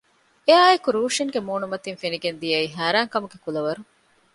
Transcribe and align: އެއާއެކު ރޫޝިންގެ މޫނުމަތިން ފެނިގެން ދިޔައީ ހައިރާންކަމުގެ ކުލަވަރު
އެއާއެކު 0.47 0.89
ރޫޝިންގެ 0.95 1.39
މޫނުމަތިން 1.47 1.99
ފެނިގެން 2.01 2.39
ދިޔައީ 2.41 2.67
ހައިރާންކަމުގެ 2.77 3.37
ކުލަވަރު 3.43 3.81